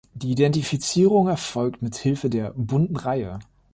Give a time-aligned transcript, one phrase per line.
[0.15, 3.37] Die Identifizierung erfolgt mit Hilfe der ‚Bunten Reihe‘.